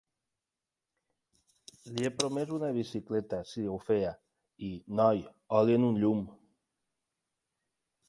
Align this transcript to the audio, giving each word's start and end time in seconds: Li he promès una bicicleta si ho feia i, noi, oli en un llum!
Li 1.97 2.07
he 2.07 2.11
promès 2.23 2.55
una 2.57 2.71
bicicleta 2.79 3.43
si 3.51 3.67
ho 3.67 3.77
feia 3.91 4.17
i, 4.71 4.73
noi, 5.03 5.25
oli 5.63 5.81
en 5.81 5.89
un 5.93 6.05
llum! 6.05 6.29